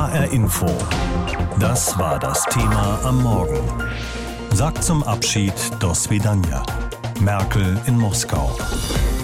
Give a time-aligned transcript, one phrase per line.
[0.00, 0.66] HR Info.
[1.58, 3.60] Das war das Thema am Morgen.
[4.50, 6.62] Sagt zum Abschied Dos Vidania.
[7.20, 8.50] Merkel in Moskau.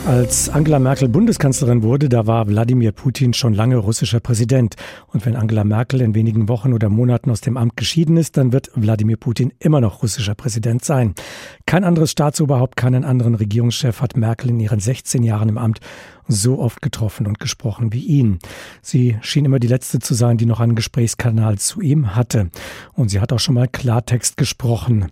[0.07, 4.77] Als Angela Merkel Bundeskanzlerin wurde, da war Wladimir Putin schon lange russischer Präsident.
[5.09, 8.53] Und wenn Angela Merkel in wenigen Wochen oder Monaten aus dem Amt geschieden ist, dann
[8.53, 11.17] wird Wladimir Putin immer noch russischer Präsident sein.
[11.67, 15.81] Kein anderes Staatsoberhaupt, keinen anderen Regierungschef hat Merkel in ihren 16 Jahren im Amt
[16.29, 18.39] so oft getroffen und gesprochen wie ihn.
[18.83, 22.51] Sie schien immer die letzte zu sein, die noch einen Gesprächskanal zu ihm hatte.
[22.93, 25.07] Und sie hat auch schon mal Klartext gesprochen,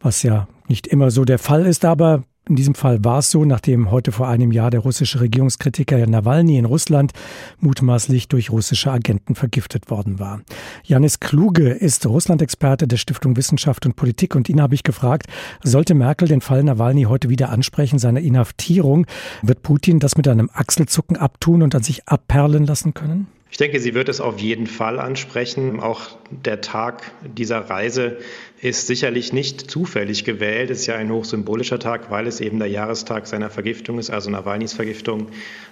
[0.00, 3.44] was ja nicht immer so der Fall ist, aber in diesem Fall war es so,
[3.44, 7.12] nachdem heute vor einem Jahr der russische Regierungskritiker Nawalny in Russland
[7.60, 10.40] mutmaßlich durch russische Agenten vergiftet worden war.
[10.82, 15.28] Janis Kluge ist Russland-Experte der Stiftung Wissenschaft und Politik und ihn habe ich gefragt,
[15.62, 19.06] sollte Merkel den Fall Nawalny heute wieder ansprechen, seine Inhaftierung,
[19.42, 23.28] wird Putin das mit einem Achselzucken abtun und an sich abperlen lassen können?
[23.50, 25.80] Ich denke, sie wird es auf jeden Fall ansprechen.
[25.80, 28.18] Auch der Tag dieser Reise
[28.62, 30.70] ist sicherlich nicht zufällig gewählt.
[30.70, 34.30] Es ist ja ein hochsymbolischer Tag, weil es eben der Jahrestag seiner Vergiftung ist, also
[34.30, 35.28] Nawalnys Vergiftung.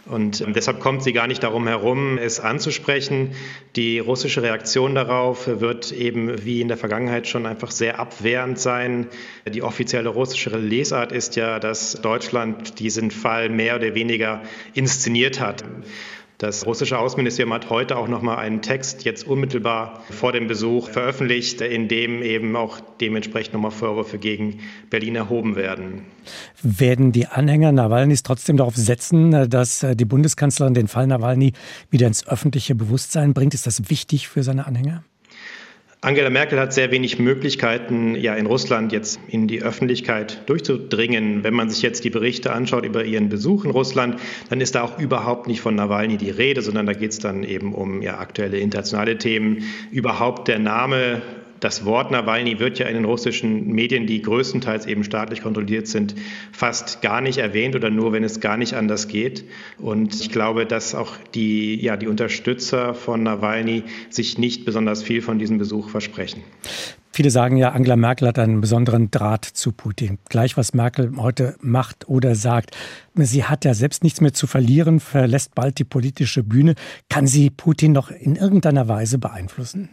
[0.06, 3.32] Und deshalb kommt sie gar nicht darum herum, es anzusprechen.
[3.76, 9.06] Die russische Reaktion darauf wird eben wie in der Vergangenheit schon einfach sehr abwehrend sein.
[9.46, 14.42] Die offizielle russische Lesart ist ja, dass Deutschland diesen Fall mehr oder weniger
[14.74, 15.62] inszeniert hat.
[16.38, 20.88] Das russische Außenministerium hat heute auch noch mal einen Text jetzt unmittelbar vor dem Besuch
[20.88, 26.02] veröffentlicht, in dem eben auch dementsprechend noch mal Vorwürfe gegen Berlin erhoben werden.
[26.62, 31.54] Werden die Anhänger Nawalnys trotzdem darauf setzen, dass die Bundeskanzlerin den Fall Nawalny
[31.90, 33.52] wieder ins öffentliche Bewusstsein bringt?
[33.52, 35.02] Ist das wichtig für seine Anhänger?
[36.00, 41.42] Angela Merkel hat sehr wenig Möglichkeiten, ja in Russland jetzt in die Öffentlichkeit durchzudringen.
[41.42, 44.82] Wenn man sich jetzt die Berichte anschaut über ihren Besuch in Russland, dann ist da
[44.82, 48.18] auch überhaupt nicht von Nawalny die Rede, sondern da geht es dann eben um ja,
[48.18, 49.64] aktuelle internationale Themen.
[49.90, 51.20] Überhaupt der Name
[51.60, 56.14] das Wort Nawalny wird ja in den russischen Medien, die größtenteils eben staatlich kontrolliert sind,
[56.52, 59.44] fast gar nicht erwähnt oder nur, wenn es gar nicht anders geht.
[59.78, 65.22] Und ich glaube, dass auch die, ja, die Unterstützer von Nawalny sich nicht besonders viel
[65.22, 66.42] von diesem Besuch versprechen.
[67.18, 70.18] Viele sagen ja, Angela Merkel hat einen besonderen Draht zu Putin.
[70.28, 72.76] Gleich was Merkel heute macht oder sagt.
[73.16, 76.76] Sie hat ja selbst nichts mehr zu verlieren, verlässt bald die politische Bühne.
[77.08, 79.88] Kann sie Putin noch in irgendeiner Weise beeinflussen?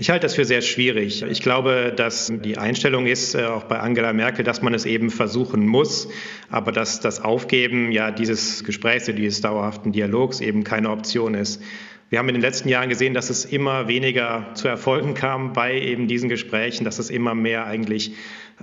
[0.00, 1.22] Ich halte das für sehr schwierig.
[1.22, 5.10] Ich glaube, dass die Einstellung ist, äh, auch bei Angela Merkel, dass man es eben
[5.10, 6.08] versuchen muss,
[6.50, 11.60] aber dass das Aufgeben ja dieses Gesprächs, dieses dauerhaften Dialogs eben keine Option ist.
[12.10, 15.76] Wir haben in den letzten Jahren gesehen, dass es immer weniger zu Erfolgen kam bei
[15.76, 18.12] eben diesen Gesprächen, dass es immer mehr eigentlich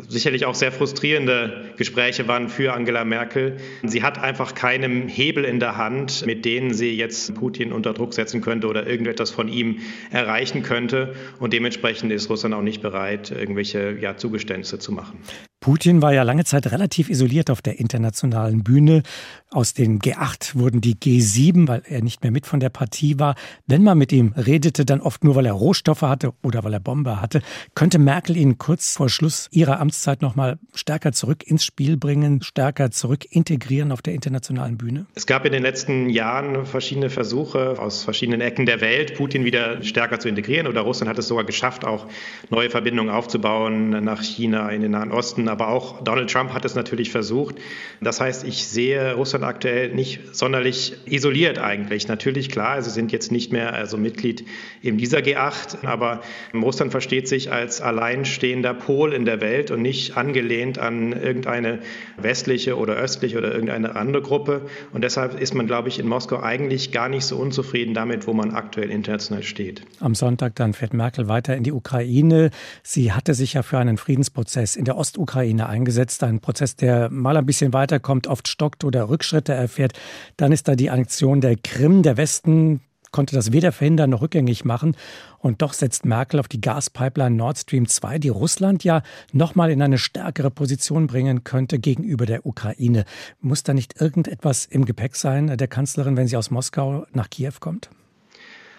[0.08, 3.58] sicherlich auch sehr frustrierende Gespräche waren für Angela Merkel.
[3.84, 8.14] Sie hat einfach keinen Hebel in der Hand, mit denen sie jetzt Putin unter Druck
[8.14, 9.80] setzen könnte oder irgendetwas von ihm
[10.12, 11.16] erreichen könnte.
[11.40, 15.20] Und dementsprechend ist Russland auch nicht bereit, irgendwelche ja, Zugeständnisse zu machen.
[15.66, 19.02] Putin war ja lange Zeit relativ isoliert auf der internationalen Bühne.
[19.50, 23.34] Aus den G8 wurden die G7, weil er nicht mehr mit von der Partie war.
[23.66, 26.80] Wenn man mit ihm redete, dann oft nur, weil er Rohstoffe hatte oder weil er
[26.80, 27.42] Bomber hatte.
[27.74, 32.44] Könnte Merkel ihn kurz vor Schluss ihrer Amtszeit noch mal stärker zurück ins Spiel bringen,
[32.44, 35.08] stärker zurück integrieren auf der internationalen Bühne?
[35.16, 39.82] Es gab in den letzten Jahren verschiedene Versuche aus verschiedenen Ecken der Welt, Putin wieder
[39.82, 40.68] stärker zu integrieren.
[40.68, 42.06] Oder Russland hat es sogar geschafft, auch
[42.52, 46.76] neue Verbindungen aufzubauen nach China in den Nahen Osten aber auch Donald Trump hat es
[46.76, 47.56] natürlich versucht.
[48.02, 52.10] Das heißt, ich sehe Russland aktuell nicht sonderlich isoliert eigentlich.
[52.10, 54.46] Natürlich, klar, sie sind jetzt nicht mehr also Mitglied
[54.82, 56.20] in dieser G8, aber
[56.54, 61.80] Russland versteht sich als alleinstehender Pol in der Welt und nicht angelehnt an irgendeine
[62.18, 64.64] westliche oder östliche oder irgendeine andere Gruppe.
[64.92, 68.34] Und deshalb ist man, glaube ich, in Moskau eigentlich gar nicht so unzufrieden damit, wo
[68.34, 69.84] man aktuell international steht.
[70.02, 72.50] Am Sonntag dann fährt Merkel weiter in die Ukraine.
[72.84, 76.24] Sie hatte sich ja für einen Friedensprozess in der Ostukraine Ukraine eingesetzt.
[76.24, 79.94] Ein Prozess, der mal ein bisschen weiterkommt, oft stockt oder Rückschritte erfährt.
[80.38, 82.02] Dann ist da die Annexion der Krim.
[82.02, 84.97] Der Westen konnte das weder verhindern noch rückgängig machen.
[85.40, 89.82] Und doch setzt Merkel auf die Gaspipeline Nord Stream 2, die Russland ja nochmal in
[89.82, 93.06] eine stärkere Position bringen könnte gegenüber der Ukraine.
[93.40, 97.53] Muss da nicht irgendetwas im Gepäck sein, der Kanzlerin, wenn sie aus Moskau nach Kiew
[97.59, 97.90] kommt?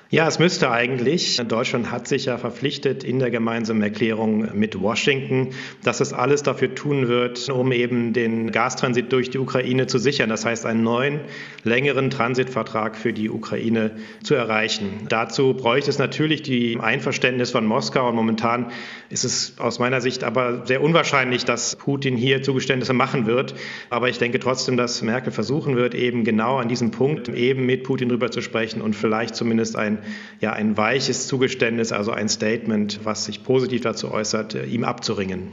[0.09, 1.37] Ja, es müsste eigentlich.
[1.49, 5.49] Deutschland hat sich ja verpflichtet in der gemeinsamen Erklärung mit Washington,
[5.83, 10.29] dass es alles dafür tun wird, um eben den Gastransit durch die Ukraine zu sichern.
[10.29, 11.23] Das heißt, einen neuen,
[11.65, 15.07] längeren Transitvertrag für die Ukraine zu erreichen.
[15.09, 18.09] Dazu bräuchte es natürlich die Einverständnis von Moskau.
[18.09, 18.71] Und momentan
[19.11, 23.57] ist es aus meiner Sicht aber sehr unwahrscheinlich, dass Putin hier Zugeständnisse machen wird.
[23.91, 27.83] Aber ich denke trotzdem, dass Merkel versuchen wird, eben genau an diesem Punkt eben mit
[27.83, 30.05] Putin drüber zu sprechen und vielleicht zumindest ein ein,
[30.41, 35.53] ja, ein weiches Zugeständnis, also ein Statement, was sich positiv dazu äußert, ihm abzuringen.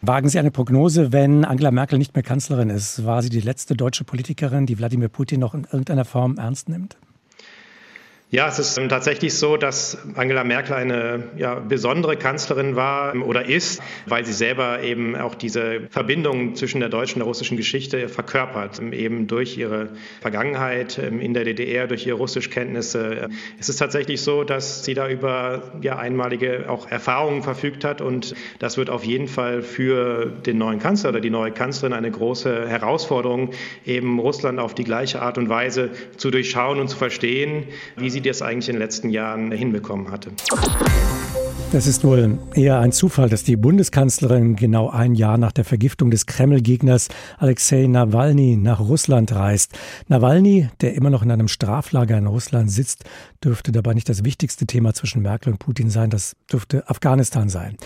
[0.00, 3.04] Wagen Sie eine Prognose, wenn Angela Merkel nicht mehr Kanzlerin ist?
[3.04, 6.96] War sie die letzte deutsche Politikerin, die Wladimir Putin noch in irgendeiner Form ernst nimmt?
[8.30, 13.80] Ja, es ist tatsächlich so, dass Angela Merkel eine ja, besondere Kanzlerin war oder ist,
[14.04, 18.82] weil sie selber eben auch diese Verbindung zwischen der deutschen und der russischen Geschichte verkörpert,
[18.92, 19.88] eben durch ihre
[20.20, 23.30] Vergangenheit in der DDR, durch ihre Russischkenntnisse.
[23.58, 28.34] Es ist tatsächlich so, dass sie da über ja, einmalige auch Erfahrungen verfügt hat und
[28.58, 32.68] das wird auf jeden Fall für den neuen Kanzler oder die neue Kanzlerin eine große
[32.68, 33.52] Herausforderung,
[33.86, 38.17] eben Russland auf die gleiche Art und Weise zu durchschauen und zu verstehen, wie sie
[38.18, 40.30] sie das eigentlich in den letzten Jahren hinbekommen hatte.
[41.70, 46.10] Das ist wohl eher ein Zufall, dass die Bundeskanzlerin genau ein Jahr nach der Vergiftung
[46.10, 49.78] des Kreml-Gegners Alexei Nawalny nach Russland reist.
[50.08, 53.04] Nawalny, der immer noch in einem Straflager in Russland sitzt,
[53.44, 56.08] dürfte dabei nicht das wichtigste Thema zwischen Merkel und Putin sein.
[56.08, 57.76] Das dürfte Afghanistan sein.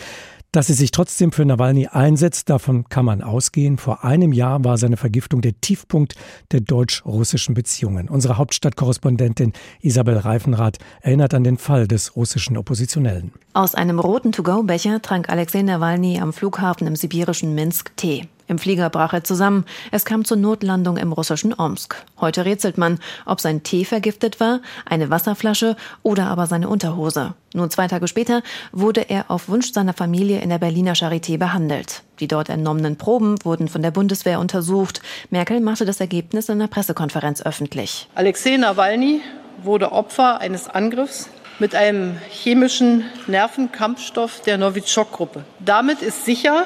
[0.55, 3.79] Dass sie sich trotzdem für Nawalny einsetzt, davon kann man ausgehen.
[3.79, 6.15] Vor einem Jahr war seine Vergiftung der Tiefpunkt
[6.51, 8.11] der deutsch-russischen Beziehungen.
[8.11, 13.33] Unsere Hauptstadtkorrespondentin Isabel Reifenrath erinnert an den Fall des russischen Oppositionellen.
[13.55, 18.29] Aus einem roten To-Go-Becher trank Alexei Nawalny am Flughafen im sibirischen Minsk Tee.
[18.53, 19.65] Im Flieger brach er zusammen.
[19.93, 21.97] Es kam zur Notlandung im russischen Omsk.
[22.21, 27.33] Heute rätselt man, ob sein Tee vergiftet war, eine Wasserflasche oder aber seine Unterhose.
[27.55, 32.03] Nur zwei Tage später wurde er auf Wunsch seiner Familie in der Berliner Charité behandelt.
[32.21, 35.01] Die dort entnommenen Proben wurden von der Bundeswehr untersucht.
[35.31, 38.07] Merkel machte das Ergebnis in einer Pressekonferenz öffentlich.
[38.15, 39.23] Alexei Nawalny
[39.63, 45.45] wurde Opfer eines Angriffs mit einem chemischen Nervenkampfstoff der Novichok-Gruppe.
[45.61, 46.65] Damit ist sicher,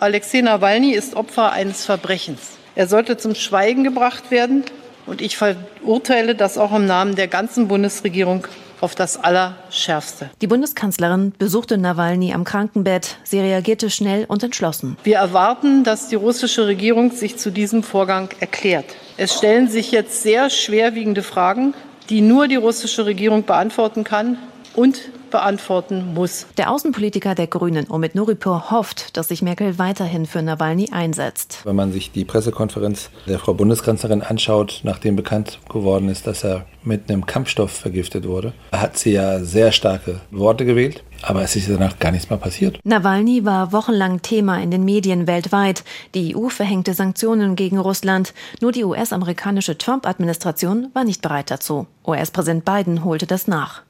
[0.00, 2.58] Alexei Nawalny ist Opfer eines Verbrechens.
[2.74, 4.64] Er sollte zum Schweigen gebracht werden.
[5.06, 8.46] Und ich verurteile das auch im Namen der ganzen Bundesregierung
[8.80, 10.30] auf das Allerschärfste.
[10.40, 13.16] Die Bundeskanzlerin besuchte Nawalny am Krankenbett.
[13.24, 14.96] Sie reagierte schnell und entschlossen.
[15.02, 18.84] Wir erwarten, dass die russische Regierung sich zu diesem Vorgang erklärt.
[19.16, 21.74] Es stellen sich jetzt sehr schwerwiegende Fragen,
[22.10, 24.38] die nur die russische Regierung beantworten kann
[24.74, 26.46] und beantworten muss.
[26.56, 31.60] Der Außenpolitiker der Grünen, Omid Nuripur, hofft, dass sich Merkel weiterhin für Nawalny einsetzt.
[31.64, 36.66] Wenn man sich die Pressekonferenz der Frau Bundeskanzlerin anschaut, nachdem bekannt geworden ist, dass er
[36.88, 41.04] mit einem Kampfstoff vergiftet wurde, hat sie ja sehr starke Worte gewählt.
[41.22, 42.78] Aber es ist danach gar nichts mehr passiert.
[42.84, 45.82] Nawalny war wochenlang Thema in den Medien weltweit.
[46.14, 48.34] Die EU verhängte Sanktionen gegen Russland.
[48.60, 51.86] Nur die US-amerikanische Trump-Administration war nicht bereit dazu.
[52.06, 53.82] US-Präsident Biden holte das nach.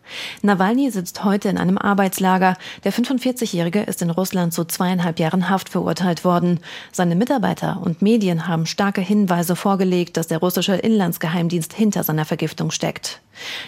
[0.42, 2.56] Nawalny sitzt heute in einem Arbeitslager.
[2.82, 6.60] Der 45-Jährige ist in Russland zu zweieinhalb Jahren Haft verurteilt worden.
[6.92, 12.70] Seine Mitarbeiter und Medien haben starke Hinweise vorgelegt, dass der russische Inlandsgeheimdienst hinter seiner Vergiftung
[12.70, 12.87] steckt.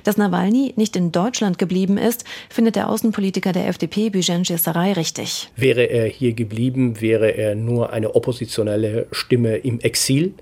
[0.04, 5.50] Dass Nawalny nicht in Deutschland geblieben ist, findet der Außenpolitiker der FDP, Bijan Sarai, richtig.
[5.56, 10.34] Wäre er hier geblieben, wäre er nur eine oppositionelle Stimme im Exil.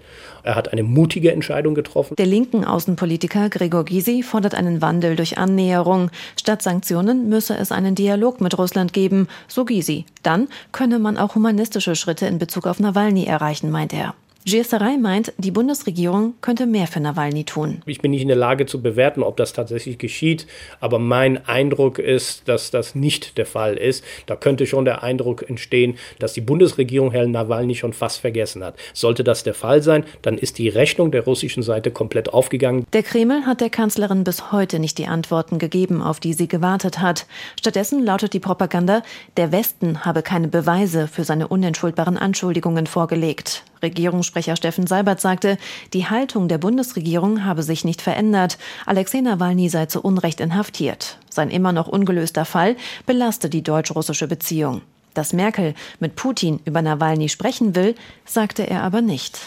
[0.43, 2.17] Er hat eine mutige Entscheidung getroffen.
[2.17, 6.11] Der linken Außenpolitiker Gregor Gysi fordert einen Wandel durch Annäherung.
[6.41, 10.07] Statt Sanktionen müsse es einen Dialog mit Russland geben, so Gysi.
[10.23, 14.15] Dann könne man auch humanistische Schritte in Bezug auf Nawalny erreichen, meint er.
[14.45, 17.83] Gieserei meint, die Bundesregierung könnte mehr für Nawalny tun.
[17.85, 20.47] Ich bin nicht in der Lage zu bewerten, ob das tatsächlich geschieht,
[20.81, 24.05] aber mein Eindruck ist, dass das nicht der Fall ist.
[24.27, 28.77] Da könnte schon der Eindruck entstehen, dass die Bundesregierung Herrn Nawalny schon fast vergessen hat.
[28.95, 32.87] Sollte das der Fall sein, dann ist die Rechnung der russischen Seite komplett aufgegangen.
[32.95, 37.01] Der Kreml hat der Kanzlerin bis heute nicht die Antworten gegeben, auf die sie gewartet
[37.01, 37.27] hat.
[37.59, 39.03] Stattdessen lautet die Propaganda,
[39.37, 43.65] der Westen habe keine Beweise für seine unentschuldbaren Anschuldigungen vorgelegt.
[43.83, 45.59] Regierungssprecher Steffen Seibert sagte,
[45.93, 48.59] die Haltung der Bundesregierung habe sich nicht verändert.
[48.87, 51.19] Alexei Nawalny sei zu Unrecht inhaftiert.
[51.31, 54.83] Sein immer noch ungelöster Fall belaste die deutsch-russische Beziehung.
[55.15, 57.95] Dass Merkel mit Putin über Nawalny sprechen will,
[58.25, 59.39] sagte er aber nicht.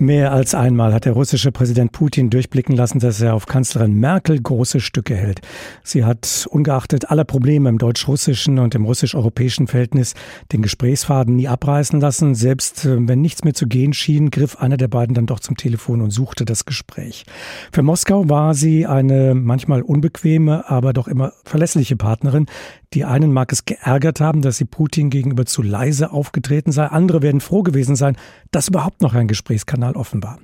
[0.00, 4.40] Mehr als einmal hat der russische Präsident Putin durchblicken lassen, dass er auf Kanzlerin Merkel
[4.40, 5.40] große Stücke hält.
[5.82, 10.14] Sie hat ungeachtet aller Probleme im deutsch-russischen und im russisch-europäischen Verhältnis
[10.52, 12.36] den Gesprächsfaden nie abreißen lassen.
[12.36, 15.56] Selbst äh, wenn nichts mehr zu gehen schien, griff einer der beiden dann doch zum
[15.56, 17.26] Telefon und suchte das Gespräch.
[17.72, 22.46] Für Moskau war sie eine manchmal unbequeme, aber doch immer verlässliche Partnerin,
[22.94, 26.86] die einen mag es geärgert haben, dass sie Putin gegenüber zu leise aufgetreten sei.
[26.86, 28.16] Andere werden froh gewesen sein,
[28.50, 30.38] dass überhaupt noch ein Gesprächskanal offen war.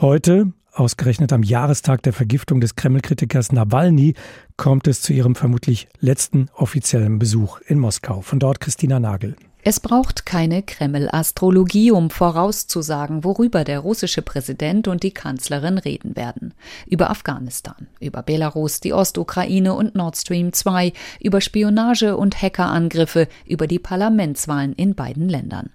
[0.00, 4.14] Heute, ausgerechnet am Jahrestag der Vergiftung des Kreml-Kritikers Nawalny,
[4.56, 8.20] kommt es zu ihrem vermutlich letzten offiziellen Besuch in Moskau.
[8.20, 9.36] Von dort Christina Nagel.
[9.62, 16.54] Es braucht keine Kreml-Astrologie, um vorauszusagen, worüber der russische Präsident und die Kanzlerin reden werden.
[16.86, 23.66] Über Afghanistan, über Belarus, die Ostukraine und Nord Stream 2, über Spionage und Hackerangriffe, über
[23.66, 25.68] die Parlamentswahlen in beiden Ländern.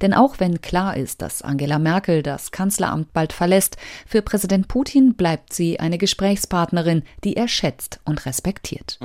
[0.00, 5.14] Denn auch wenn klar ist, dass Angela Merkel das Kanzleramt bald verlässt, für Präsident Putin
[5.14, 8.98] bleibt sie eine Gesprächspartnerin, die er schätzt und respektiert.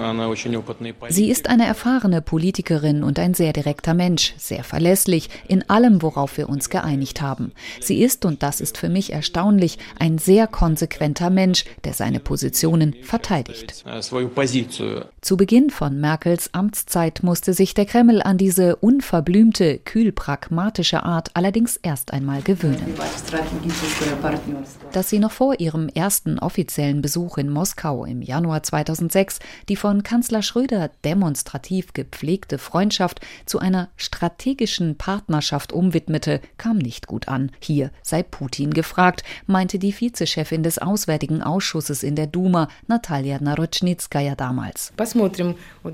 [1.09, 6.37] Sie ist eine erfahrene Politikerin und ein sehr direkter Mensch, sehr verlässlich in allem, worauf
[6.37, 7.51] wir uns geeinigt haben.
[7.81, 12.95] Sie ist, und das ist für mich erstaunlich, ein sehr konsequenter Mensch, der seine Positionen
[13.03, 13.83] verteidigt.
[15.21, 20.11] Zu Beginn von Merkels Amtszeit musste sich der Kreml an diese unverblümte, kühl
[20.63, 22.93] pragmatische diplomatische Art allerdings erst einmal gewöhnen.
[24.91, 29.39] Dass sie noch vor ihrem ersten offiziellen Besuch in Moskau im Januar 2006
[29.69, 37.27] die von Kanzler Schröder demonstrativ gepflegte Freundschaft zu einer strategischen Partnerschaft umwidmete, kam nicht gut
[37.27, 37.51] an.
[37.59, 44.35] Hier sei Putin gefragt, meinte die Vizechefin des Auswärtigen Ausschusses in der Duma, Natalia Narotschnitskaya
[44.35, 44.93] damals.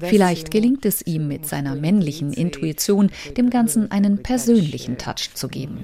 [0.01, 5.47] Vielleicht gelingt es ihm mit seiner männlichen Intuition, dem Ganzen einen persönlichen persönlichen Touch zu
[5.47, 5.83] geben.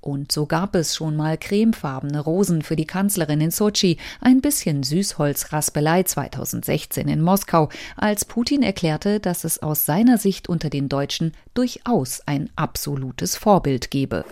[0.00, 4.82] Und so gab es schon mal cremefarbene Rosen für die Kanzlerin in Sochi, ein bisschen
[4.82, 11.32] Süßholzraspelei 2016 in Moskau, als Putin erklärte, dass es aus seiner Sicht unter den Deutschen
[11.54, 14.24] durchaus ein absolutes Vorbild gebe.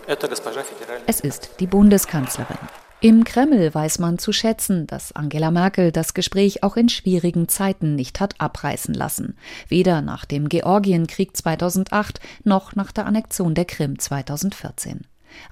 [1.05, 2.57] Es ist die Bundeskanzlerin.
[2.99, 7.93] Im Kreml weiß man zu schätzen, dass Angela Merkel das Gespräch auch in schwierigen Zeiten
[7.93, 9.37] nicht hat abreißen lassen.
[9.67, 15.01] Weder nach dem Georgienkrieg 2008 noch nach der Annexion der Krim 2014.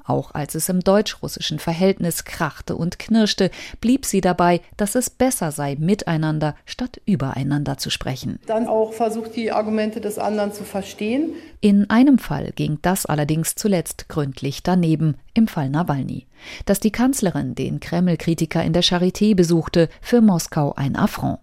[0.03, 3.51] Auch als es im deutsch-russischen Verhältnis krachte und knirschte,
[3.81, 8.39] blieb sie dabei, dass es besser sei, miteinander statt übereinander zu sprechen.
[8.45, 11.33] Dann auch versucht, die Argumente des anderen zu verstehen.
[11.61, 16.27] In einem Fall ging das allerdings zuletzt gründlich daneben, im Fall Nawalny.
[16.65, 21.39] Dass die Kanzlerin den Kreml-Kritiker in der Charité besuchte, für Moskau ein Affront.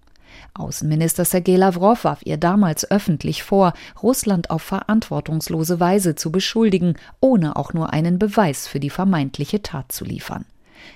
[0.54, 7.56] Außenminister Sergei Lavrov warf ihr damals öffentlich vor, Russland auf verantwortungslose Weise zu beschuldigen, ohne
[7.56, 10.44] auch nur einen Beweis für die vermeintliche Tat zu liefern.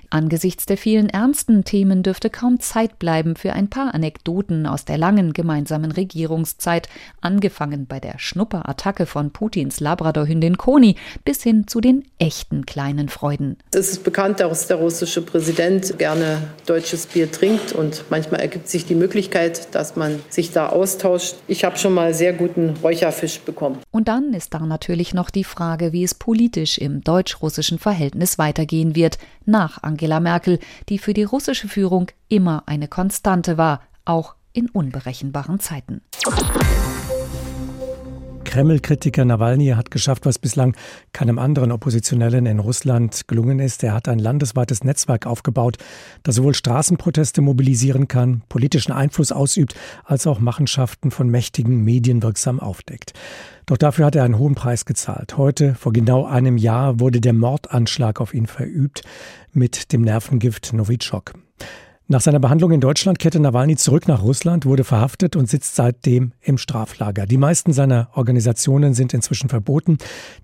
[0.09, 4.97] Angesichts der vielen ernsten Themen dürfte kaum Zeit bleiben für ein paar Anekdoten aus der
[4.97, 6.87] langen gemeinsamen Regierungszeit,
[7.19, 13.57] angefangen bei der Schnupperattacke von Putins Labradorhündin Koni bis hin zu den echten kleinen Freuden.
[13.73, 18.85] Es ist bekannt, dass der russische Präsident gerne deutsches Bier trinkt und manchmal ergibt sich
[18.85, 21.35] die Möglichkeit, dass man sich da austauscht.
[21.47, 23.79] Ich habe schon mal sehr guten Räucherfisch bekommen.
[23.91, 28.95] Und dann ist da natürlich noch die Frage, wie es politisch im deutsch-russischen Verhältnis weitergehen
[28.95, 34.69] wird nach Angela Merkel, die für die russische Führung immer eine Konstante war, auch in
[34.69, 36.01] unberechenbaren Zeiten.
[38.47, 40.73] Kreml-Kritiker Nawalny hat geschafft, was bislang
[41.11, 43.83] keinem anderen Oppositionellen in Russland gelungen ist.
[43.83, 45.77] Er hat ein landesweites Netzwerk aufgebaut,
[46.23, 49.75] das sowohl Straßenproteste mobilisieren kann, politischen Einfluss ausübt,
[50.05, 53.11] als auch Machenschaften von mächtigen Medien wirksam aufdeckt.
[53.65, 55.37] Doch dafür hat er einen hohen Preis gezahlt.
[55.37, 59.01] Heute, vor genau einem Jahr, wurde der Mordanschlag auf ihn verübt
[59.51, 61.33] mit dem Nervengift Novichok.
[62.09, 66.31] Nach seiner Behandlung in Deutschland kehrte Nawalny zurück nach Russland, wurde verhaftet und sitzt seitdem
[66.39, 67.25] im Straflager.
[67.25, 69.97] Die meisten seiner Organisationen sind inzwischen verboten,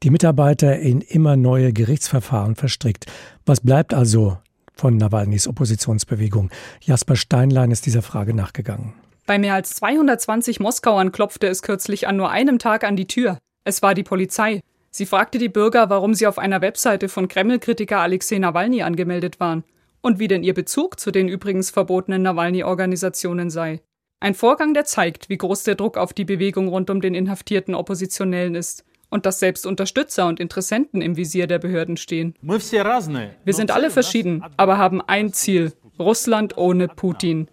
[0.03, 3.05] die Mitarbeiter in immer neue Gerichtsverfahren verstrickt.
[3.45, 4.37] Was bleibt also
[4.73, 6.49] von Nawalnys Oppositionsbewegung?
[6.81, 8.93] Jasper Steinlein ist dieser Frage nachgegangen.
[9.25, 13.37] Bei mehr als 220 Moskauern klopfte es kürzlich an nur einem Tag an die Tür.
[13.63, 14.59] Es war die Polizei.
[14.91, 19.63] Sie fragte die Bürger, warum sie auf einer Webseite von Kreml-Kritiker Alexei Nawalny angemeldet waren
[20.03, 23.81] und wie denn ihr Bezug zu den übrigens verbotenen Nawalny-Organisationen sei.
[24.19, 27.73] Ein Vorgang, der zeigt, wie groß der Druck auf die Bewegung rund um den inhaftierten
[27.73, 32.35] Oppositionellen ist und dass selbst Unterstützer und Interessenten im Visier der Behörden stehen.
[32.41, 37.47] Wir sind alle verschieden, aber haben ein Ziel, Russland ohne Putin.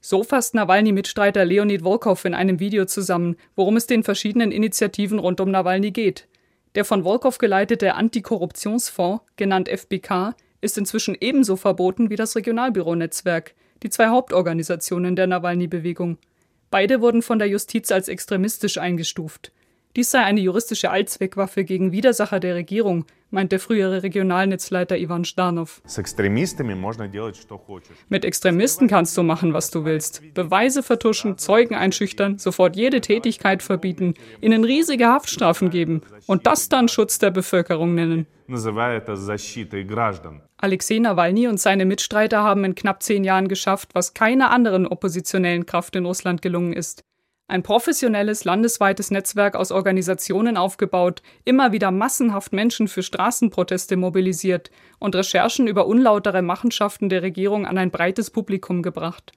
[0.00, 5.40] So fasst Nawalny-Mitstreiter Leonid Volkov in einem Video zusammen, worum es den verschiedenen Initiativen rund
[5.40, 6.28] um Nawalny geht.
[6.76, 10.34] Der von Volkov geleitete Antikorruptionsfonds, genannt FBK,
[10.66, 16.18] ist inzwischen ebenso verboten wie das Regionalbüro-Netzwerk, die zwei Hauptorganisationen der Nawalny-Bewegung.
[16.70, 19.52] Beide wurden von der Justiz als extremistisch eingestuft.
[19.96, 25.80] Dies sei eine juristische Allzweckwaffe gegen Widersacher der Regierung, meint der frühere Regionalnetzleiter Ivan Stanow.
[28.10, 30.22] Mit Extremisten kannst du machen, was du willst.
[30.34, 36.88] Beweise vertuschen, Zeugen einschüchtern, sofort jede Tätigkeit verbieten, ihnen riesige Haftstrafen geben und das dann
[36.88, 38.26] Schutz der Bevölkerung nennen.
[40.58, 45.66] Alexei Nawalny und seine Mitstreiter haben in knapp zehn Jahren geschafft, was keiner anderen oppositionellen
[45.66, 47.04] Kraft in Russland gelungen ist
[47.46, 55.14] Ein professionelles landesweites Netzwerk aus Organisationen aufgebaut, immer wieder massenhaft Menschen für Straßenproteste mobilisiert und
[55.14, 59.32] Recherchen über unlautere Machenschaften der Regierung an ein breites Publikum gebracht.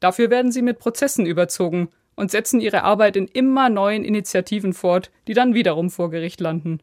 [0.00, 5.12] Dafür werden sie mit Prozessen überzogen und setzen ihre Arbeit in immer neuen Initiativen fort,
[5.28, 6.80] die dann wiederum vor Gericht landen.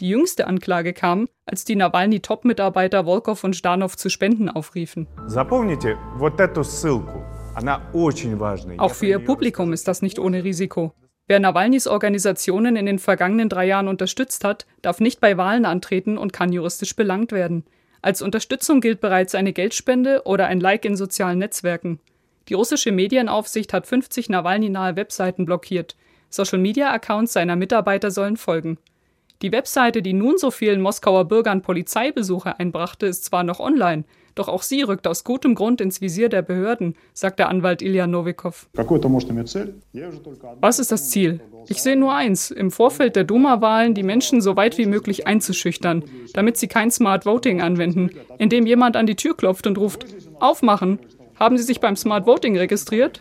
[0.00, 5.08] Die jüngste Anklage kam, als die Nawalny-Top-Mitarbeiter Volkov und Stanow zu Spenden aufriefen.
[8.78, 10.92] Auch für ihr Publikum ist das nicht ohne Risiko.
[11.26, 16.16] Wer Nawalnys Organisationen in den vergangenen drei Jahren unterstützt hat, darf nicht bei Wahlen antreten
[16.16, 17.64] und kann juristisch belangt werden.
[18.00, 21.98] Als Unterstützung gilt bereits eine Geldspende oder ein Like in sozialen Netzwerken.
[22.48, 25.96] Die russische Medienaufsicht hat 50 Nawalny-nahe Webseiten blockiert.
[26.30, 28.78] Social-Media-Accounts seiner Mitarbeiter sollen folgen.
[29.40, 34.02] Die Webseite, die nun so vielen Moskauer Bürgern Polizeibesuche einbrachte, ist zwar noch online,
[34.34, 38.08] doch auch sie rückt aus gutem Grund ins Visier der Behörden, sagt der Anwalt Ilya
[38.08, 38.68] Novikov.
[40.60, 41.40] Was ist das Ziel?
[41.68, 46.02] Ich sehe nur eins, im Vorfeld der Duma-Wahlen die Menschen so weit wie möglich einzuschüchtern,
[46.34, 50.04] damit sie kein Smart Voting anwenden, indem jemand an die Tür klopft und ruft,
[50.40, 50.98] aufmachen,
[51.38, 53.20] haben Sie sich beim Smart Voting registriert?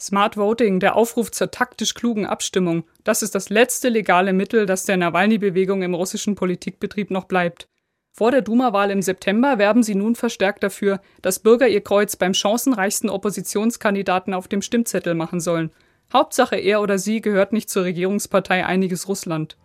[0.00, 4.84] Smart Voting, der Aufruf zur taktisch klugen Abstimmung, das ist das letzte legale Mittel, das
[4.84, 7.68] der Nawalny-Bewegung im russischen Politikbetrieb noch bleibt.
[8.12, 12.32] Vor der Duma-Wahl im September werben sie nun verstärkt dafür, dass Bürger ihr Kreuz beim
[12.32, 15.70] chancenreichsten Oppositionskandidaten auf dem Stimmzettel machen sollen.
[16.12, 19.58] Hauptsache er oder sie gehört nicht zur Regierungspartei Einiges Russland.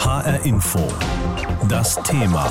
[0.00, 0.80] HR Info.
[1.68, 2.50] Das Thema.